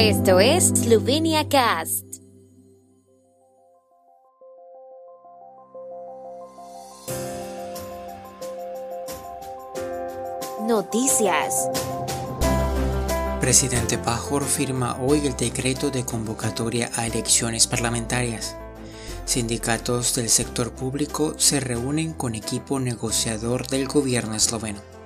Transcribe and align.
Esto 0.00 0.38
es 0.38 0.68
Slovenia 0.68 1.48
Cast. 1.48 2.04
Noticias. 10.68 11.68
Presidente 13.40 13.98
Pajor 13.98 14.44
firma 14.44 14.96
hoy 15.02 15.26
el 15.26 15.36
decreto 15.36 15.90
de 15.90 16.04
convocatoria 16.04 16.92
a 16.94 17.08
elecciones 17.08 17.66
parlamentarias. 17.66 18.56
Sindicatos 19.24 20.14
del 20.14 20.28
sector 20.28 20.70
público 20.70 21.34
se 21.38 21.58
reúnen 21.58 22.12
con 22.12 22.36
equipo 22.36 22.78
negociador 22.78 23.66
del 23.66 23.88
gobierno 23.88 24.36
esloveno. 24.36 24.97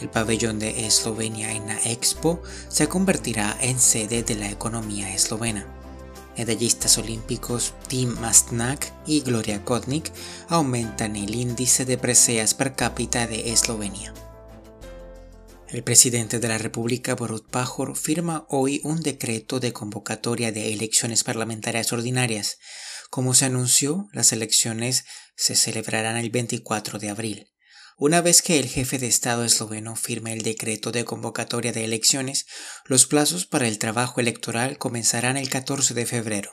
El 0.00 0.08
pabellón 0.08 0.58
de 0.58 0.86
Eslovenia 0.86 1.52
en 1.52 1.66
la 1.66 1.78
Expo 1.84 2.42
se 2.68 2.88
convertirá 2.88 3.56
en 3.60 3.80
sede 3.80 4.22
de 4.22 4.36
la 4.36 4.48
economía 4.48 5.12
eslovena. 5.12 5.66
Medallistas 6.36 6.98
olímpicos 6.98 7.74
Tim 7.88 8.10
Mastnak 8.20 8.92
y 9.06 9.22
Gloria 9.22 9.64
Kotnik 9.64 10.12
aumentan 10.48 11.16
el 11.16 11.34
índice 11.34 11.84
de 11.84 11.98
preseas 11.98 12.54
per 12.54 12.76
cápita 12.76 13.26
de 13.26 13.50
Eslovenia. 13.50 14.14
El 15.66 15.82
presidente 15.82 16.38
de 16.38 16.46
la 16.46 16.58
República, 16.58 17.16
Borut 17.16 17.50
Pajor, 17.50 17.96
firma 17.96 18.46
hoy 18.48 18.80
un 18.84 19.02
decreto 19.02 19.58
de 19.58 19.72
convocatoria 19.72 20.52
de 20.52 20.72
elecciones 20.72 21.24
parlamentarias 21.24 21.92
ordinarias. 21.92 22.58
Como 23.10 23.34
se 23.34 23.46
anunció, 23.46 24.08
las 24.12 24.32
elecciones 24.32 25.06
se 25.34 25.56
celebrarán 25.56 26.16
el 26.16 26.30
24 26.30 27.00
de 27.00 27.10
abril. 27.10 27.48
Una 28.00 28.20
vez 28.20 28.42
que 28.42 28.60
el 28.60 28.68
jefe 28.68 28.96
de 29.00 29.08
Estado 29.08 29.44
esloveno 29.44 29.96
firme 29.96 30.32
el 30.32 30.42
decreto 30.42 30.92
de 30.92 31.04
convocatoria 31.04 31.72
de 31.72 31.84
elecciones, 31.84 32.46
los 32.84 33.06
plazos 33.06 33.44
para 33.44 33.66
el 33.66 33.78
trabajo 33.78 34.20
electoral 34.20 34.78
comenzarán 34.78 35.36
el 35.36 35.50
14 35.50 35.94
de 35.94 36.06
febrero. 36.06 36.52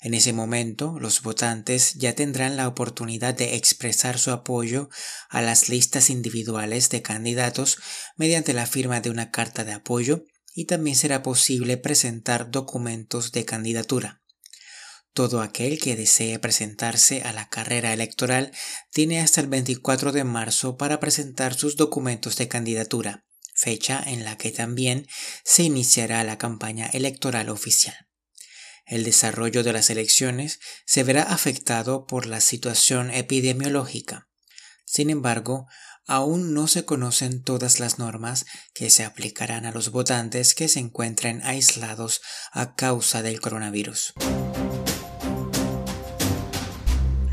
En 0.00 0.14
ese 0.14 0.32
momento, 0.32 0.96
los 1.00 1.22
votantes 1.22 1.94
ya 1.94 2.14
tendrán 2.14 2.56
la 2.56 2.68
oportunidad 2.68 3.34
de 3.34 3.56
expresar 3.56 4.20
su 4.20 4.30
apoyo 4.30 4.88
a 5.28 5.42
las 5.42 5.68
listas 5.68 6.08
individuales 6.08 6.88
de 6.88 7.02
candidatos 7.02 7.78
mediante 8.16 8.52
la 8.52 8.66
firma 8.66 9.00
de 9.00 9.10
una 9.10 9.32
carta 9.32 9.64
de 9.64 9.72
apoyo 9.72 10.24
y 10.54 10.66
también 10.66 10.94
será 10.94 11.24
posible 11.24 11.78
presentar 11.78 12.52
documentos 12.52 13.32
de 13.32 13.44
candidatura. 13.44 14.22
Todo 15.16 15.40
aquel 15.40 15.78
que 15.78 15.96
desee 15.96 16.38
presentarse 16.38 17.22
a 17.22 17.32
la 17.32 17.48
carrera 17.48 17.94
electoral 17.94 18.52
tiene 18.92 19.22
hasta 19.22 19.40
el 19.40 19.46
24 19.46 20.12
de 20.12 20.24
marzo 20.24 20.76
para 20.76 21.00
presentar 21.00 21.54
sus 21.54 21.76
documentos 21.76 22.36
de 22.36 22.48
candidatura, 22.48 23.24
fecha 23.54 24.02
en 24.04 24.24
la 24.24 24.36
que 24.36 24.50
también 24.50 25.06
se 25.42 25.62
iniciará 25.62 26.22
la 26.22 26.36
campaña 26.36 26.84
electoral 26.92 27.48
oficial. 27.48 27.96
El 28.84 29.04
desarrollo 29.04 29.64
de 29.64 29.72
las 29.72 29.88
elecciones 29.88 30.60
se 30.84 31.02
verá 31.02 31.22
afectado 31.22 32.04
por 32.04 32.26
la 32.26 32.42
situación 32.42 33.10
epidemiológica. 33.10 34.28
Sin 34.84 35.08
embargo, 35.08 35.66
aún 36.06 36.52
no 36.52 36.68
se 36.68 36.84
conocen 36.84 37.42
todas 37.42 37.80
las 37.80 37.98
normas 37.98 38.44
que 38.74 38.90
se 38.90 39.02
aplicarán 39.02 39.64
a 39.64 39.72
los 39.72 39.92
votantes 39.92 40.54
que 40.54 40.68
se 40.68 40.80
encuentren 40.80 41.40
aislados 41.42 42.20
a 42.52 42.74
causa 42.74 43.22
del 43.22 43.40
coronavirus. 43.40 44.12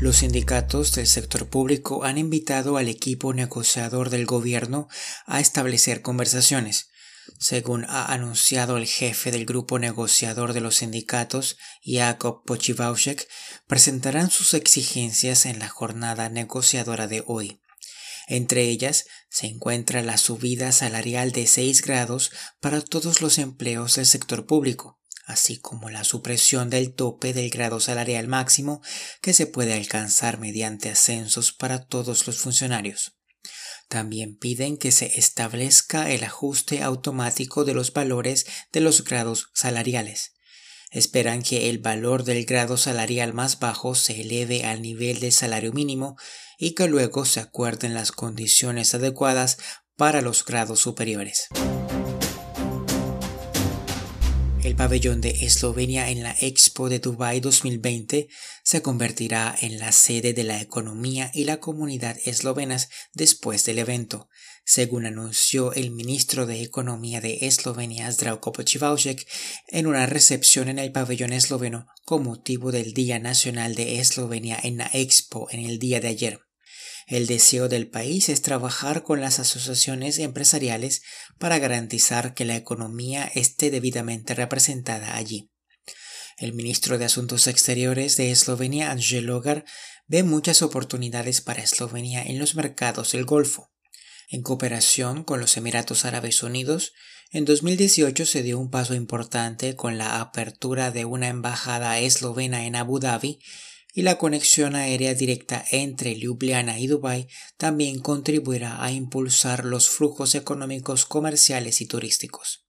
Los 0.04 0.16
sindicatos 0.16 0.92
del 0.92 1.06
sector 1.06 1.48
público 1.48 2.04
han 2.04 2.18
invitado 2.18 2.76
al 2.76 2.88
equipo 2.88 3.32
negociador 3.32 4.10
del 4.10 4.26
gobierno 4.26 4.86
a 5.24 5.40
establecer 5.40 6.02
conversaciones. 6.02 6.90
Según 7.38 7.86
ha 7.86 8.12
anunciado 8.12 8.76
el 8.76 8.86
jefe 8.86 9.30
del 9.30 9.46
grupo 9.46 9.78
negociador 9.78 10.52
de 10.52 10.60
los 10.60 10.74
sindicatos, 10.74 11.56
Jakob 11.82 12.44
Pochivaushek, 12.44 13.26
presentarán 13.66 14.30
sus 14.30 14.52
exigencias 14.52 15.46
en 15.46 15.58
la 15.58 15.70
jornada 15.70 16.28
negociadora 16.28 17.06
de 17.06 17.24
hoy. 17.26 17.62
Entre 18.26 18.64
ellas 18.64 19.06
se 19.30 19.46
encuentra 19.46 20.02
la 20.02 20.18
subida 20.18 20.72
salarial 20.72 21.32
de 21.32 21.46
6 21.46 21.80
grados 21.80 22.30
para 22.60 22.82
todos 22.82 23.22
los 23.22 23.38
empleos 23.38 23.94
del 23.94 24.04
sector 24.04 24.44
público, 24.44 25.00
así 25.26 25.58
como 25.58 25.90
la 25.90 26.04
supresión 26.04 26.70
del 26.70 26.94
tope 26.94 27.32
del 27.32 27.50
grado 27.50 27.80
salarial 27.80 28.28
máximo 28.28 28.82
que 29.20 29.32
se 29.32 29.46
puede 29.46 29.74
alcanzar 29.74 30.38
mediante 30.38 30.90
ascensos 30.90 31.52
para 31.52 31.86
todos 31.86 32.26
los 32.26 32.38
funcionarios. 32.38 33.16
También 33.88 34.36
piden 34.36 34.76
que 34.76 34.92
se 34.92 35.18
establezca 35.18 36.10
el 36.10 36.24
ajuste 36.24 36.82
automático 36.82 37.64
de 37.64 37.74
los 37.74 37.92
valores 37.92 38.46
de 38.72 38.80
los 38.80 39.04
grados 39.04 39.50
salariales. 39.54 40.32
Esperan 40.90 41.42
que 41.42 41.68
el 41.70 41.78
valor 41.78 42.24
del 42.24 42.44
grado 42.44 42.76
salarial 42.76 43.34
más 43.34 43.58
bajo 43.58 43.94
se 43.94 44.20
eleve 44.20 44.64
al 44.64 44.80
nivel 44.80 45.20
del 45.20 45.32
salario 45.32 45.72
mínimo 45.72 46.16
y 46.58 46.74
que 46.74 46.86
luego 46.86 47.24
se 47.24 47.40
acuerden 47.40 47.94
las 47.94 48.12
condiciones 48.12 48.94
adecuadas 48.94 49.58
para 49.96 50.22
los 50.22 50.44
grados 50.44 50.80
superiores. 50.80 51.48
El 54.64 54.76
pabellón 54.76 55.20
de 55.20 55.44
Eslovenia 55.44 56.08
en 56.08 56.22
la 56.22 56.34
Expo 56.40 56.88
de 56.88 56.98
Dubai 56.98 57.40
2020 57.40 58.28
se 58.62 58.80
convertirá 58.80 59.54
en 59.60 59.78
la 59.78 59.92
sede 59.92 60.32
de 60.32 60.42
la 60.42 60.58
economía 60.58 61.30
y 61.34 61.44
la 61.44 61.60
comunidad 61.60 62.16
eslovenas 62.24 62.88
después 63.12 63.66
del 63.66 63.78
evento, 63.78 64.30
según 64.64 65.04
anunció 65.04 65.74
el 65.74 65.90
ministro 65.90 66.46
de 66.46 66.62
Economía 66.62 67.20
de 67.20 67.40
Eslovenia 67.42 68.10
Zdravko 68.10 68.52
Pochivaušek 68.52 69.28
en 69.68 69.86
una 69.86 70.06
recepción 70.06 70.70
en 70.70 70.78
el 70.78 70.92
pabellón 70.92 71.34
esloveno 71.34 71.86
con 72.06 72.24
motivo 72.24 72.72
del 72.72 72.94
Día 72.94 73.18
Nacional 73.18 73.74
de 73.74 74.00
Eslovenia 74.00 74.58
en 74.62 74.78
la 74.78 74.88
Expo 74.94 75.46
en 75.50 75.66
el 75.66 75.78
día 75.78 76.00
de 76.00 76.08
ayer. 76.08 76.40
El 77.06 77.26
deseo 77.26 77.68
del 77.68 77.88
país 77.88 78.28
es 78.28 78.40
trabajar 78.40 79.02
con 79.02 79.20
las 79.20 79.38
asociaciones 79.38 80.18
empresariales 80.18 81.02
para 81.38 81.58
garantizar 81.58 82.34
que 82.34 82.44
la 82.44 82.56
economía 82.56 83.30
esté 83.34 83.70
debidamente 83.70 84.34
representada 84.34 85.16
allí. 85.16 85.50
El 86.38 86.52
ministro 86.52 86.98
de 86.98 87.04
Asuntos 87.04 87.46
Exteriores 87.46 88.16
de 88.16 88.30
Eslovenia, 88.30 88.90
Angel 88.90 89.26
Logar, 89.26 89.64
ve 90.06 90.22
muchas 90.22 90.62
oportunidades 90.62 91.40
para 91.40 91.62
Eslovenia 91.62 92.22
en 92.22 92.38
los 92.38 92.54
mercados 92.54 93.12
del 93.12 93.24
Golfo. 93.24 93.70
En 94.28 94.42
cooperación 94.42 95.22
con 95.22 95.40
los 95.40 95.56
Emiratos 95.56 96.04
Árabes 96.04 96.42
Unidos, 96.42 96.92
en 97.30 97.44
2018 97.44 98.26
se 98.26 98.42
dio 98.42 98.58
un 98.58 98.70
paso 98.70 98.94
importante 98.94 99.76
con 99.76 99.98
la 99.98 100.20
apertura 100.20 100.90
de 100.90 101.04
una 101.04 101.28
embajada 101.28 101.98
eslovena 101.98 102.64
en 102.66 102.76
Abu 102.76 103.00
Dhabi 103.00 103.40
y 103.94 104.02
la 104.02 104.18
conexión 104.18 104.74
aérea 104.74 105.14
directa 105.14 105.64
entre 105.70 106.16
Ljubljana 106.16 106.80
y 106.80 106.88
Dubái 106.88 107.28
también 107.56 108.00
contribuirá 108.00 108.84
a 108.84 108.90
impulsar 108.90 109.64
los 109.64 109.88
flujos 109.88 110.34
económicos 110.34 111.06
comerciales 111.06 111.80
y 111.80 111.86
turísticos. 111.86 112.64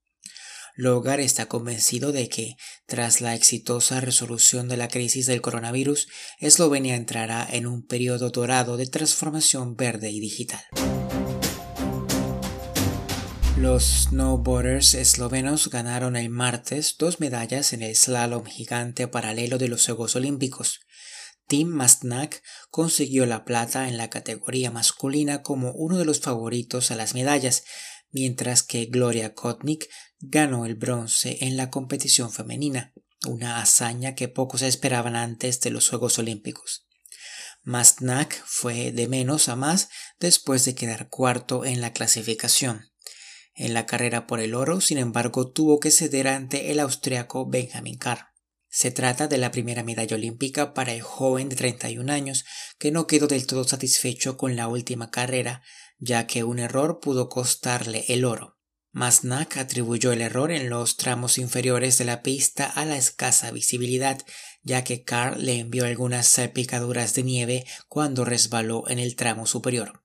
Logar 0.78 1.20
está 1.22 1.48
convencido 1.48 2.12
de 2.12 2.30
que, 2.30 2.58
tras 2.86 3.22
la 3.22 3.34
exitosa 3.34 4.02
resolución 4.02 4.68
de 4.68 4.78
la 4.78 4.90
crisis 4.90 5.26
del 5.26 5.42
coronavirus, 5.42 6.10
Eslovenia 6.40 6.96
entrará 6.96 7.48
en 7.50 7.66
un 7.66 7.88
periodo 7.88 8.30
dorado 8.30 8.78
de 8.78 8.86
transformación 8.86 9.76
verde 9.76 10.12
y 10.12 10.20
digital. 10.20 10.62
Los 13.66 14.10
snowboarders 14.10 14.94
eslovenos 14.94 15.72
ganaron 15.72 16.16
el 16.16 16.30
martes 16.30 16.98
dos 17.00 17.20
medallas 17.20 17.74
en 17.74 17.82
el 17.82 17.96
slalom 17.96 18.46
gigante 18.46 19.08
paralelo 19.08 19.58
de 19.58 19.68
los 19.68 19.88
Juegos 19.88 20.16
Olímpicos. 20.16 20.82
Tim 21.48 21.70
Mastnak 21.70 22.44
consiguió 22.70 23.26
la 23.26 23.44
plata 23.44 23.90
en 23.90 23.98
la 23.98 24.12
categoría 24.12 24.70
masculina 24.70 25.42
como 25.42 25.72
uno 25.72 25.98
de 25.98 26.06
los 26.06 26.20
favoritos 26.20 26.92
a 26.92 26.96
las 26.96 27.16
medallas, 27.16 27.64
mientras 28.12 28.62
que 28.62 28.86
Gloria 28.86 29.34
Kotnik 29.34 29.90
ganó 30.20 30.68
el 30.68 30.76
bronce 30.76 31.40
en 31.42 31.58
la 31.58 31.72
competición 31.72 32.32
femenina, 32.32 32.94
una 33.28 33.60
hazaña 33.60 34.14
que 34.14 34.28
pocos 34.28 34.62
esperaban 34.62 35.16
antes 35.16 35.60
de 35.62 35.72
los 35.72 35.90
Juegos 35.90 36.20
Olímpicos. 36.20 36.86
Mastnak 37.64 38.40
fue 38.46 38.92
de 38.92 39.08
menos 39.08 39.50
a 39.50 39.56
más 39.56 39.90
después 40.20 40.66
de 40.66 40.76
quedar 40.76 41.10
cuarto 41.10 41.66
en 41.66 41.82
la 41.82 41.94
clasificación. 41.94 42.92
En 43.56 43.74
la 43.74 43.86
carrera 43.86 44.28
por 44.28 44.42
el 44.42 44.54
oro, 44.54 44.82
sin 44.82 44.98
embargo, 44.98 45.50
tuvo 45.50 45.80
que 45.80 45.90
ceder 45.90 46.28
ante 46.28 46.72
el 46.72 46.80
austriaco 46.80 47.48
Benjamin 47.48 47.98
Carr. 47.98 48.28
Se 48.68 48.92
trata 48.92 49.30
de 49.30 49.38
la 49.38 49.52
primera 49.52 49.84
medalla 49.84 50.18
olímpica 50.18 50.74
para 50.74 50.94
el 50.94 51.02
joven 51.02 51.48
de 51.48 51.56
31 51.56 52.12
años 52.12 52.44
que 52.78 52.92
no 52.92 53.08
quedó 53.08 53.28
del 53.28 53.48
todo 53.48 53.64
satisfecho 53.64 54.36
con 54.36 54.58
la 54.58 54.68
última 54.68 55.10
carrera, 55.10 55.64
ya 55.98 56.28
que 56.28 56.44
un 56.44 56.60
error 56.60 57.00
pudo 57.00 57.30
costarle 57.30 58.04
el 58.10 58.26
oro. 58.26 58.58
Masnak 58.92 59.58
atribuyó 59.58 60.12
el 60.12 60.22
error 60.22 60.52
en 60.52 60.70
los 60.70 60.98
tramos 60.98 61.38
inferiores 61.38 61.98
de 61.98 62.06
la 62.06 62.22
pista 62.22 62.66
a 62.66 62.84
la 62.84 62.98
escasa 62.98 63.52
visibilidad, 63.52 64.22
ya 64.64 64.84
que 64.84 65.04
Carr 65.04 65.38
le 65.38 65.60
envió 65.60 65.86
algunas 65.86 66.28
salpicaduras 66.28 67.14
de 67.14 67.24
nieve 67.24 67.66
cuando 67.88 68.26
resbaló 68.26 68.90
en 68.90 69.00
el 69.00 69.16
tramo 69.16 69.48
superior. 69.48 70.04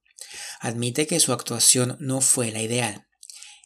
Admite 0.61 1.09
que 1.09 1.19
su 1.19 1.33
actuación 1.33 1.97
no 1.99 2.21
fue 2.21 2.53
la 2.53 2.63
ideal. 2.63 3.09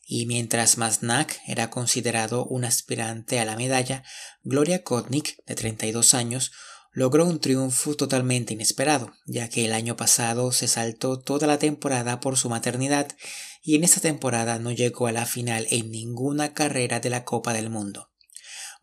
Y 0.07 0.27
mientras 0.27 0.77
Masnak 0.77 1.41
era 1.47 1.71
considerado 1.71 2.45
un 2.45 2.65
aspirante 2.65 3.41
a 3.41 3.45
la 3.45 3.57
medalla, 3.57 4.05
Gloria 4.43 4.85
Kotnik, 4.85 5.37
de 5.47 5.55
32 5.55 6.15
años, 6.15 6.53
logró 6.93 7.27
un 7.27 7.41
triunfo 7.41 7.97
totalmente 7.97 8.55
inesperado, 8.55 9.13
ya 9.27 9.49
que 9.49 9.65
el 9.65 9.73
año 9.73 9.97
pasado 9.97 10.53
se 10.53 10.69
saltó 10.69 11.19
toda 11.19 11.47
la 11.47 11.59
temporada 11.59 12.21
por 12.21 12.37
su 12.37 12.49
maternidad 12.49 13.09
y 13.63 13.75
en 13.75 13.85
esta 13.85 14.01
temporada 14.01 14.59
no 14.59 14.71
llegó 14.71 15.09
a 15.09 15.13
la 15.13 15.27
final 15.27 15.67
en 15.71 15.91
ninguna 15.91 16.55
carrera 16.55 17.01
de 17.01 17.11
la 17.11 17.25
Copa 17.25 17.53
del 17.53 17.71
Mundo. 17.71 18.11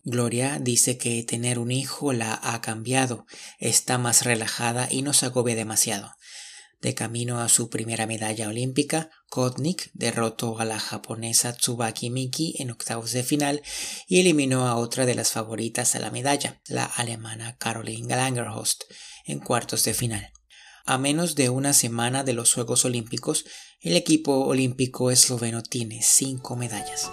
Gloria 0.04 0.58
dice 0.60 0.98
que 0.98 1.22
tener 1.24 1.60
un 1.60 1.72
hijo 1.72 2.12
la 2.12 2.40
ha 2.42 2.60
cambiado, 2.60 3.28
está 3.60 4.00
más 4.00 4.26
relajada 4.26 4.88
y 4.90 5.04
no 5.04 5.14
se 5.14 5.28
agobia 5.28 5.56
demasiado. 5.56 6.12
De 6.82 6.96
camino 6.96 7.40
a 7.40 7.48
su 7.48 7.70
primera 7.70 8.08
medalla 8.08 8.48
olímpica, 8.48 9.12
Kotnik 9.30 9.92
derrotó 9.94 10.60
a 10.60 10.66
la 10.66 10.80
japonesa 10.80 11.54
Tsubaki 11.54 12.10
Miki 12.10 12.56
en 12.58 12.72
octavos 12.72 13.12
de 13.12 13.22
final 13.22 13.62
y 14.08 14.20
eliminó 14.20 14.68
a 14.68 14.76
otra 14.76 15.06
de 15.06 15.14
las 15.14 15.32
favoritas 15.32 15.94
a 15.94 16.00
la 16.00 16.10
medalla, 16.10 16.60
la 16.66 16.86
alemana 16.86 17.56
Caroline 17.58 18.16
Langerhost, 18.16 18.86
en 19.26 19.40
cuartos 19.40 19.84
de 19.84 19.94
final. 19.94 20.32
A 20.84 20.98
menos 20.98 21.36
de 21.36 21.50
una 21.50 21.74
semana 21.74 22.24
de 22.24 22.34
los 22.34 22.52
Juegos 22.52 22.84
Olímpicos, 22.84 23.46
el 23.80 23.96
equipo 23.96 24.40
olímpico 24.46 25.12
esloveno 25.12 25.62
tiene 25.62 26.02
cinco 26.02 26.56
medallas. 26.56 27.12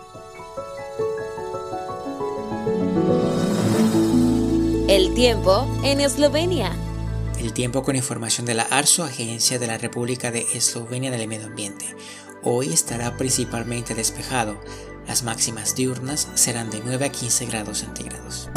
El 4.89 5.13
tiempo 5.15 5.69
en 5.85 6.01
Eslovenia. 6.01 6.88
El 7.39 7.53
tiempo 7.53 7.85
con 7.85 7.95
información 7.95 8.47
de 8.47 8.55
la 8.55 8.65
ARSO, 8.65 9.05
Agencia 9.05 9.61
de 9.61 9.69
la 9.69 9.79
República 9.79 10.33
de 10.33 10.45
Eslovenia 10.55 11.13
del 11.13 11.29
Medio 11.29 11.47
Ambiente. 11.47 11.87
Hoy 12.43 12.73
estará 12.73 13.17
principalmente 13.17 13.95
despejado. 13.95 14.61
Las 15.07 15.23
máximas 15.23 15.77
diurnas 15.77 16.29
serán 16.35 16.69
de 16.71 16.81
9 16.85 17.07
a 17.07 17.13
15 17.13 17.47
grados 17.47 17.79
centígrados. 17.79 18.51